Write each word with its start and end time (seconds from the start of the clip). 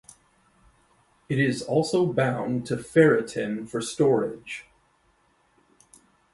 It 1.29 1.37
is 1.37 1.61
also 1.61 2.11
bound 2.11 2.65
to 2.65 2.75
ferritin 2.77 3.69
for 3.69 3.81
storage. 3.81 4.65